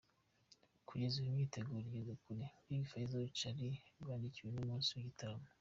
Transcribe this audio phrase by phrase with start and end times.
[0.87, 3.71] Kugeza ubu imyiteguro igeze kure, Big Fizzona Charly
[4.07, 5.47] batindiwe n'umunsi w'igitaramo.